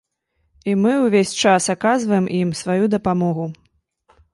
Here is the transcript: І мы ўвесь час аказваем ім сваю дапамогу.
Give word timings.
І 0.71 0.73
мы 0.85 0.93
ўвесь 1.01 1.35
час 1.43 1.69
аказваем 1.75 2.25
ім 2.41 2.49
сваю 2.63 2.85
дапамогу. 2.99 3.51